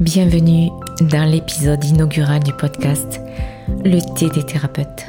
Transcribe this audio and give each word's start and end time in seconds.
Bienvenue 0.00 0.70
dans 1.00 1.28
l'épisode 1.28 1.84
inaugural 1.84 2.40
du 2.44 2.52
podcast 2.52 3.20
Le 3.84 3.98
thé 4.14 4.28
des 4.28 4.44
thérapeutes. 4.46 5.06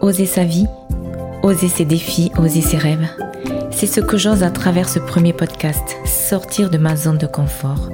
Oser 0.00 0.26
sa 0.26 0.42
vie, 0.42 0.66
oser 1.44 1.68
ses 1.68 1.84
défis, 1.84 2.32
oser 2.38 2.60
ses 2.60 2.76
rêves. 2.76 3.06
C'est 3.70 3.86
ce 3.86 4.00
que 4.00 4.16
j'ose 4.18 4.42
à 4.42 4.50
travers 4.50 4.88
ce 4.88 4.98
premier 4.98 5.32
podcast, 5.32 5.96
sortir 6.04 6.70
de 6.70 6.78
ma 6.78 6.96
zone 6.96 7.18
de 7.18 7.28
confort, 7.28 7.88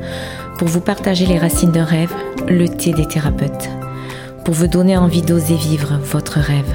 pour 0.56 0.68
vous 0.68 0.80
partager 0.80 1.26
les 1.26 1.38
racines 1.38 1.72
d'un 1.72 1.84
rêve, 1.84 2.14
le 2.48 2.66
thé 2.66 2.94
des 2.94 3.06
thérapeutes, 3.06 3.68
pour 4.42 4.54
vous 4.54 4.68
donner 4.68 4.96
envie 4.96 5.20
d'oser 5.20 5.56
vivre 5.56 5.98
votre 6.02 6.40
rêve. 6.40 6.74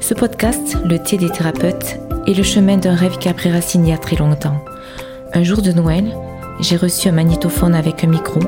Ce 0.00 0.14
podcast, 0.14 0.78
le 0.86 0.98
thé 0.98 1.18
des 1.18 1.28
thérapeutes, 1.28 1.98
est 2.26 2.34
le 2.34 2.42
chemin 2.42 2.78
d'un 2.78 2.94
rêve 2.94 3.18
qui 3.18 3.28
a 3.28 3.34
pris 3.34 3.52
racine 3.52 3.86
il 3.86 3.90
y 3.90 3.94
a 3.94 3.98
très 3.98 4.16
longtemps. 4.16 4.64
Un 5.34 5.42
jour 5.42 5.60
de 5.60 5.72
Noël, 5.72 6.16
j'ai 6.60 6.76
reçu 6.76 7.08
un 7.08 7.12
magnétophone 7.12 7.74
avec 7.74 8.04
un 8.04 8.08
micro, 8.08 8.40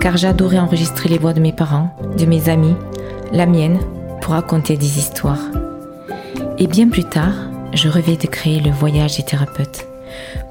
car 0.00 0.16
j'adorais 0.16 0.58
enregistrer 0.58 1.08
les 1.08 1.18
voix 1.18 1.32
de 1.32 1.40
mes 1.40 1.52
parents, 1.52 1.94
de 2.18 2.26
mes 2.26 2.48
amis, 2.48 2.74
la 3.32 3.46
mienne, 3.46 3.78
pour 4.20 4.34
raconter 4.34 4.76
des 4.76 4.98
histoires. 4.98 5.44
Et 6.58 6.66
bien 6.66 6.88
plus 6.88 7.04
tard, 7.04 7.34
je 7.72 7.88
rêvais 7.88 8.16
de 8.16 8.26
créer 8.26 8.60
le 8.60 8.70
voyage 8.70 9.16
des 9.16 9.22
thérapeutes, 9.22 9.86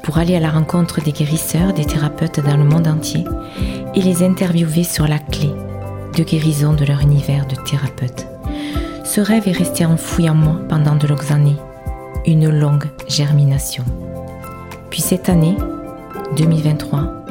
pour 0.04 0.18
aller 0.18 0.36
à 0.36 0.40
la 0.40 0.50
rencontre 0.50 1.02
des 1.02 1.12
guérisseurs, 1.12 1.73
des 1.73 1.86
thérapeutes 1.86 2.40
dans 2.40 2.58
le 2.58 2.64
monde 2.64 2.88
entier, 2.88 3.26
et 3.95 4.02
les 4.02 4.23
interviewer 4.23 4.84
sur 4.84 5.08
la 5.08 5.20
clé 5.20 5.50
de 6.16 6.23
guérison 6.23 6.73
de 6.73 6.86
leur 6.86 7.02
univers 7.02 7.45
de 7.45 7.56
thérapeute. 7.70 8.26
Ce 9.03 9.22
rêve 9.22 9.48
est 9.48 9.58
resté 9.58 9.86
enfoui 9.86 10.30
en 10.30 10.36
moi 10.36 10.59
pendant 10.70 10.95
de 10.95 11.08
longues 11.08 11.31
années, 11.31 11.58
une 12.26 12.50
longue 12.50 12.86
germination. 13.08 13.84
Puis 14.90 15.02
cette 15.02 15.30
année, 15.30 15.56
2023, 16.36 17.26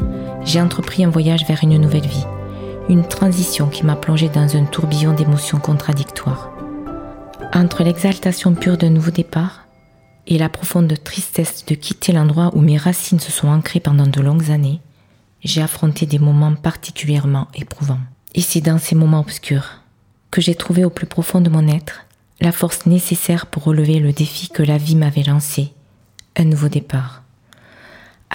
j'ai 0.44 0.60
entrepris 0.60 1.04
un 1.04 1.10
voyage 1.10 1.46
vers 1.46 1.62
une 1.62 1.78
nouvelle 1.78 2.06
vie, 2.06 2.24
une 2.88 3.06
transition 3.06 3.68
qui 3.68 3.84
m'a 3.84 3.96
plongé 3.96 4.28
dans 4.28 4.56
un 4.56 4.64
tourbillon 4.64 5.12
d'émotions 5.12 5.58
contradictoires. 5.58 6.50
Entre 7.52 7.82
l'exaltation 7.82 8.54
pure 8.54 8.76
d'un 8.76 8.90
nouveau 8.90 9.10
départ 9.10 9.66
et 10.26 10.38
la 10.38 10.48
profonde 10.48 10.94
tristesse 11.02 11.66
de 11.66 11.74
quitter 11.74 12.12
l'endroit 12.12 12.50
où 12.54 12.60
mes 12.60 12.78
racines 12.78 13.20
se 13.20 13.32
sont 13.32 13.48
ancrées 13.48 13.80
pendant 13.80 14.06
de 14.06 14.20
longues 14.20 14.50
années, 14.50 14.80
j'ai 15.42 15.60
affronté 15.60 16.06
des 16.06 16.18
moments 16.18 16.54
particulièrement 16.54 17.48
éprouvants. 17.54 18.00
Et 18.34 18.40
c'est 18.40 18.60
dans 18.60 18.78
ces 18.78 18.94
moments 18.94 19.20
obscurs 19.20 19.80
que 20.30 20.40
j'ai 20.40 20.54
trouvé 20.54 20.84
au 20.84 20.90
plus 20.90 21.06
profond 21.06 21.40
de 21.40 21.50
mon 21.50 21.68
être 21.68 22.06
la 22.40 22.52
force 22.52 22.86
nécessaire 22.86 23.46
pour 23.46 23.64
relever 23.64 24.00
le 24.00 24.12
défi 24.12 24.48
que 24.48 24.62
la 24.62 24.78
vie 24.78 24.96
m'avait 24.96 25.22
lancé, 25.22 25.72
un 26.36 26.44
nouveau 26.44 26.68
départ. 26.68 27.23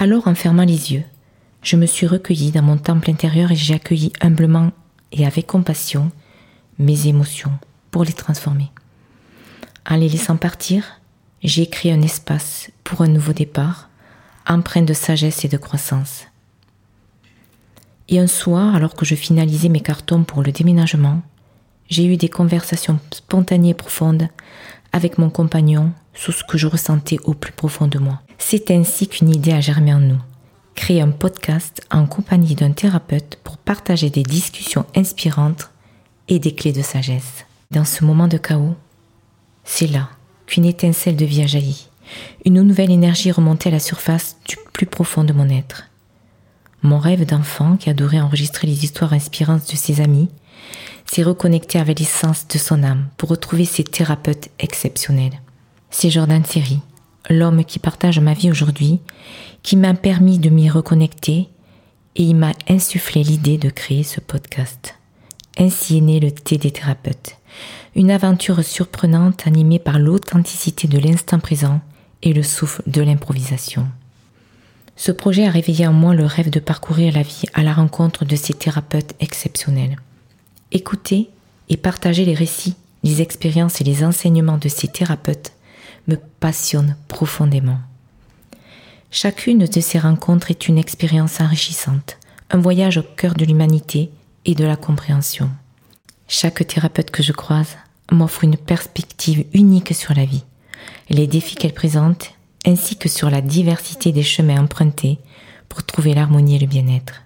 Alors, 0.02 0.28
en 0.28 0.34
fermant 0.34 0.64
les 0.64 0.94
yeux, 0.94 1.04
je 1.62 1.76
me 1.76 1.84
suis 1.84 2.06
recueillie 2.06 2.52
dans 2.52 2.62
mon 2.62 2.78
temple 2.78 3.10
intérieur 3.10 3.52
et 3.52 3.54
j'ai 3.54 3.74
accueilli 3.74 4.14
humblement 4.22 4.72
et 5.12 5.26
avec 5.26 5.46
compassion 5.46 6.10
mes 6.78 7.06
émotions 7.06 7.52
pour 7.90 8.04
les 8.04 8.14
transformer. 8.14 8.70
En 9.86 9.96
les 9.96 10.08
laissant 10.08 10.38
partir, 10.38 11.02
j'ai 11.42 11.66
créé 11.66 11.92
un 11.92 12.00
espace 12.00 12.70
pour 12.82 13.02
un 13.02 13.08
nouveau 13.08 13.34
départ, 13.34 13.90
empreint 14.48 14.80
de 14.80 14.94
sagesse 14.94 15.44
et 15.44 15.48
de 15.48 15.58
croissance. 15.58 16.24
Et 18.08 18.18
un 18.18 18.26
soir, 18.26 18.74
alors 18.74 18.94
que 18.94 19.04
je 19.04 19.14
finalisais 19.14 19.68
mes 19.68 19.82
cartons 19.82 20.24
pour 20.24 20.42
le 20.42 20.50
déménagement, 20.50 21.20
j'ai 21.90 22.06
eu 22.06 22.16
des 22.16 22.30
conversations 22.30 22.98
spontanées 23.10 23.70
et 23.70 23.74
profondes 23.74 24.28
avec 24.94 25.18
mon 25.18 25.28
compagnon 25.28 25.92
sur 26.14 26.32
ce 26.32 26.42
que 26.42 26.56
je 26.56 26.66
ressentais 26.66 27.18
au 27.24 27.34
plus 27.34 27.52
profond 27.52 27.86
de 27.86 27.98
moi. 27.98 28.22
C'est 28.52 28.72
ainsi 28.72 29.06
qu'une 29.06 29.30
idée 29.30 29.52
a 29.52 29.60
germé 29.60 29.94
en 29.94 30.00
nous. 30.00 30.20
Créer 30.74 31.00
un 31.02 31.10
podcast 31.10 31.82
en 31.88 32.04
compagnie 32.06 32.56
d'un 32.56 32.72
thérapeute 32.72 33.38
pour 33.44 33.58
partager 33.58 34.10
des 34.10 34.24
discussions 34.24 34.86
inspirantes 34.96 35.70
et 36.26 36.40
des 36.40 36.52
clés 36.52 36.72
de 36.72 36.82
sagesse. 36.82 37.46
Dans 37.70 37.84
ce 37.84 38.04
moment 38.04 38.26
de 38.26 38.38
chaos, 38.38 38.74
c'est 39.62 39.86
là 39.86 40.08
qu'une 40.46 40.64
étincelle 40.64 41.14
de 41.14 41.24
vie 41.24 41.42
a 41.42 41.46
jailli. 41.46 41.86
Une 42.44 42.60
nouvelle 42.62 42.90
énergie 42.90 43.30
remontait 43.30 43.68
à 43.68 43.72
la 43.74 43.78
surface 43.78 44.36
du 44.48 44.56
plus 44.72 44.86
profond 44.86 45.22
de 45.22 45.32
mon 45.32 45.48
être. 45.48 45.84
Mon 46.82 46.98
rêve 46.98 47.24
d'enfant 47.24 47.76
qui 47.76 47.88
adorait 47.88 48.18
enregistrer 48.18 48.66
les 48.66 48.82
histoires 48.82 49.12
inspirantes 49.12 49.70
de 49.70 49.76
ses 49.76 50.00
amis 50.00 50.28
s'est 51.06 51.22
reconnecté 51.22 51.78
avec 51.78 52.00
l'essence 52.00 52.48
de 52.48 52.58
son 52.58 52.82
âme 52.82 53.10
pour 53.16 53.28
retrouver 53.28 53.64
ses 53.64 53.84
thérapeutes 53.84 54.48
exceptionnels. 54.58 55.40
C'est 55.90 56.10
Jordan 56.10 56.44
Siri, 56.44 56.80
l'homme 57.28 57.64
qui 57.64 57.78
partage 57.78 58.20
ma 58.20 58.34
vie 58.34 58.50
aujourd'hui, 58.50 59.00
qui 59.62 59.76
m'a 59.76 59.94
permis 59.94 60.38
de 60.38 60.50
m'y 60.50 60.70
reconnecter 60.70 61.48
et 62.16 62.22
il 62.22 62.34
m'a 62.34 62.52
insufflé 62.68 63.22
l'idée 63.22 63.58
de 63.58 63.70
créer 63.70 64.02
ce 64.02 64.20
podcast. 64.20 64.96
Ainsi 65.58 65.98
est 65.98 66.00
né 66.00 66.20
le 66.20 66.30
thé 66.32 66.58
des 66.58 66.70
thérapeutes, 66.70 67.36
une 67.94 68.10
aventure 68.10 68.64
surprenante 68.64 69.46
animée 69.46 69.78
par 69.78 69.98
l'authenticité 69.98 70.88
de 70.88 70.98
l'instant 70.98 71.38
présent 71.38 71.80
et 72.22 72.32
le 72.32 72.42
souffle 72.42 72.82
de 72.86 73.02
l'improvisation. 73.02 73.86
Ce 74.96 75.12
projet 75.12 75.46
a 75.46 75.50
réveillé 75.50 75.86
en 75.86 75.92
moi 75.92 76.14
le 76.14 76.26
rêve 76.26 76.50
de 76.50 76.60
parcourir 76.60 77.14
la 77.14 77.22
vie 77.22 77.44
à 77.54 77.62
la 77.62 77.72
rencontre 77.72 78.24
de 78.24 78.36
ces 78.36 78.52
thérapeutes 78.52 79.14
exceptionnels. 79.18 79.96
Écouter 80.72 81.30
et 81.68 81.76
partager 81.76 82.24
les 82.24 82.34
récits, 82.34 82.74
les 83.02 83.22
expériences 83.22 83.80
et 83.80 83.84
les 83.84 84.04
enseignements 84.04 84.58
de 84.58 84.68
ces 84.68 84.88
thérapeutes 84.88 85.52
passionne 86.16 86.96
profondément. 87.08 87.78
Chacune 89.10 89.66
de 89.66 89.80
ces 89.80 89.98
rencontres 89.98 90.50
est 90.50 90.68
une 90.68 90.78
expérience 90.78 91.40
enrichissante, 91.40 92.18
un 92.50 92.58
voyage 92.58 92.98
au 92.98 93.02
cœur 93.02 93.34
de 93.34 93.44
l'humanité 93.44 94.10
et 94.44 94.54
de 94.54 94.64
la 94.64 94.76
compréhension. 94.76 95.50
Chaque 96.28 96.66
thérapeute 96.66 97.10
que 97.10 97.22
je 97.22 97.32
croise 97.32 97.76
m'offre 98.12 98.44
une 98.44 98.56
perspective 98.56 99.44
unique 99.52 99.94
sur 99.94 100.14
la 100.14 100.24
vie, 100.24 100.44
les 101.08 101.26
défis 101.26 101.56
qu'elle 101.56 101.74
présente, 101.74 102.32
ainsi 102.66 102.96
que 102.96 103.08
sur 103.08 103.30
la 103.30 103.40
diversité 103.40 104.12
des 104.12 104.22
chemins 104.22 104.60
empruntés 104.60 105.18
pour 105.68 105.84
trouver 105.84 106.14
l'harmonie 106.14 106.56
et 106.56 106.60
le 106.60 106.66
bien-être. 106.66 107.22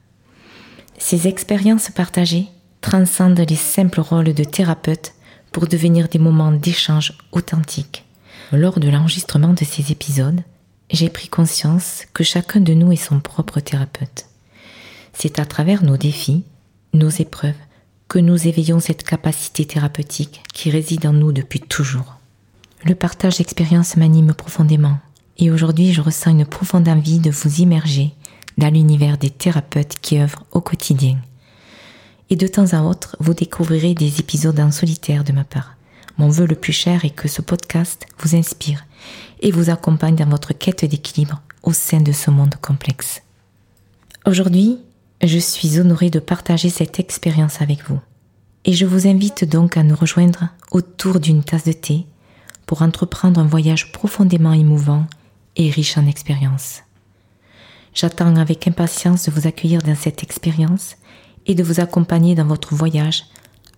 Ces 0.98 1.28
expériences 1.28 1.90
partagées 1.90 2.46
transcendent 2.80 3.44
les 3.48 3.56
simples 3.56 4.00
rôles 4.00 4.32
de 4.32 4.44
thérapeute 4.44 5.12
pour 5.52 5.66
devenir 5.66 6.08
des 6.08 6.18
moments 6.18 6.52
d'échange 6.52 7.12
authentiques. 7.32 8.04
Lors 8.52 8.78
de 8.78 8.88
l'enregistrement 8.88 9.54
de 9.54 9.64
ces 9.64 9.90
épisodes, 9.90 10.40
j'ai 10.90 11.08
pris 11.08 11.28
conscience 11.28 12.02
que 12.12 12.24
chacun 12.24 12.60
de 12.60 12.74
nous 12.74 12.92
est 12.92 12.96
son 12.96 13.20
propre 13.20 13.60
thérapeute. 13.60 14.26
C'est 15.12 15.38
à 15.38 15.46
travers 15.46 15.82
nos 15.82 15.96
défis, 15.96 16.44
nos 16.92 17.08
épreuves, 17.08 17.54
que 18.08 18.18
nous 18.18 18.46
éveillons 18.46 18.80
cette 18.80 19.02
capacité 19.02 19.64
thérapeutique 19.64 20.42
qui 20.52 20.70
réside 20.70 21.06
en 21.06 21.12
nous 21.12 21.32
depuis 21.32 21.60
toujours. 21.60 22.18
Le 22.84 22.94
partage 22.94 23.38
d'expériences 23.38 23.96
m'anime 23.96 24.34
profondément 24.34 24.98
et 25.38 25.50
aujourd'hui 25.50 25.92
je 25.92 26.02
ressens 26.02 26.32
une 26.32 26.46
profonde 26.46 26.88
envie 26.88 27.18
de 27.18 27.30
vous 27.30 27.60
immerger 27.60 28.12
dans 28.58 28.68
l'univers 28.68 29.18
des 29.18 29.30
thérapeutes 29.30 29.96
qui 30.00 30.20
œuvrent 30.20 30.44
au 30.52 30.60
quotidien. 30.60 31.16
Et 32.30 32.36
de 32.36 32.46
temps 32.46 32.72
à 32.72 32.82
autre, 32.82 33.16
vous 33.20 33.34
découvrirez 33.34 33.94
des 33.94 34.20
épisodes 34.20 34.60
en 34.60 34.70
solitaire 34.70 35.24
de 35.24 35.32
ma 35.32 35.44
part. 35.44 35.73
Mon 36.18 36.28
vœu 36.28 36.46
le 36.46 36.54
plus 36.54 36.72
cher 36.72 37.04
est 37.04 37.10
que 37.10 37.28
ce 37.28 37.42
podcast 37.42 38.06
vous 38.18 38.36
inspire 38.36 38.84
et 39.40 39.50
vous 39.50 39.70
accompagne 39.70 40.14
dans 40.14 40.28
votre 40.28 40.52
quête 40.52 40.84
d'équilibre 40.84 41.42
au 41.62 41.72
sein 41.72 42.00
de 42.00 42.12
ce 42.12 42.30
monde 42.30 42.54
complexe. 42.60 43.22
Aujourd'hui, 44.26 44.78
je 45.22 45.38
suis 45.38 45.80
honorée 45.80 46.10
de 46.10 46.20
partager 46.20 46.70
cette 46.70 47.00
expérience 47.00 47.60
avec 47.60 47.88
vous. 47.88 48.00
Et 48.64 48.72
je 48.72 48.86
vous 48.86 49.06
invite 49.06 49.44
donc 49.44 49.76
à 49.76 49.82
nous 49.82 49.96
rejoindre 49.96 50.48
autour 50.70 51.20
d'une 51.20 51.42
tasse 51.42 51.64
de 51.64 51.72
thé 51.72 52.06
pour 52.66 52.82
entreprendre 52.82 53.40
un 53.40 53.46
voyage 53.46 53.92
profondément 53.92 54.52
émouvant 54.52 55.06
et 55.56 55.70
riche 55.70 55.98
en 55.98 56.06
expériences. 56.06 56.82
J'attends 57.92 58.36
avec 58.36 58.66
impatience 58.66 59.26
de 59.26 59.30
vous 59.30 59.46
accueillir 59.46 59.82
dans 59.82 59.94
cette 59.94 60.22
expérience 60.22 60.96
et 61.46 61.54
de 61.54 61.62
vous 61.62 61.80
accompagner 61.80 62.34
dans 62.34 62.46
votre 62.46 62.74
voyage 62.74 63.24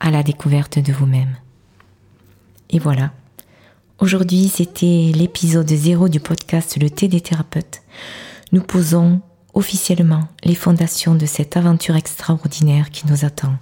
à 0.01 0.11
la 0.11 0.23
découverte 0.23 0.79
de 0.79 0.93
vous-même. 0.93 1.37
Et 2.71 2.79
voilà. 2.79 3.13
Aujourd'hui, 3.99 4.49
c'était 4.49 5.13
l'épisode 5.15 5.69
zéro 5.69 6.09
du 6.09 6.21
podcast 6.21 6.77
Le 6.81 6.91
thé 6.91 7.09
des 7.09 7.21
thérapeutes. 7.21 7.83
Nous 8.53 8.61
posons 8.61 9.21
officiellement 9.55 10.29
les 10.45 10.55
fondations 10.55 11.15
de 11.15 11.27
cette 11.27 11.57
aventure 11.57 11.97
extraordinaire 11.97 12.91
qui 12.91 13.07
nous 13.07 13.25
attend. 13.25 13.55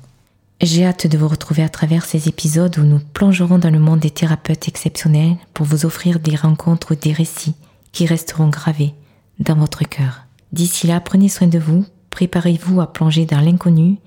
J'ai 0.60 0.86
hâte 0.86 1.06
de 1.06 1.18
vous 1.18 1.28
retrouver 1.28 1.62
à 1.62 1.68
travers 1.68 2.04
ces 2.04 2.28
épisodes 2.28 2.76
où 2.78 2.82
nous 2.82 3.00
plongerons 3.12 3.58
dans 3.58 3.70
le 3.70 3.78
monde 3.78 4.00
des 4.00 4.10
thérapeutes 4.10 4.66
exceptionnels 4.66 5.36
pour 5.52 5.66
vous 5.66 5.84
offrir 5.84 6.18
des 6.18 6.36
rencontres 6.36 6.92
ou 6.92 6.94
des 6.94 7.12
récits 7.12 7.54
qui 7.92 8.06
resteront 8.06 8.48
gravés 8.48 8.94
dans 9.38 9.56
votre 9.56 9.84
cœur. 9.84 10.24
D'ici 10.52 10.86
là, 10.86 11.00
prenez 11.00 11.28
soin 11.28 11.46
de 11.46 11.58
vous, 11.58 11.84
préparez-vous 12.10 12.80
à 12.80 12.92
plonger 12.92 13.26
dans 13.26 13.40
l'inconnu 13.40 13.98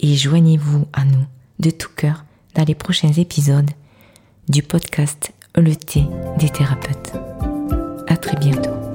et 0.00 0.16
joignez-vous 0.16 0.86
à 0.92 1.04
nous 1.04 1.24
de 1.60 1.70
tout 1.70 1.90
cœur 1.94 2.24
dans 2.54 2.64
les 2.64 2.74
prochains 2.74 3.12
épisodes 3.12 3.70
du 4.48 4.62
podcast 4.62 5.32
Le 5.56 5.74
thé 5.74 6.04
des 6.38 6.48
thérapeutes. 6.48 7.12
À 8.06 8.16
très 8.16 8.36
bientôt. 8.36 8.85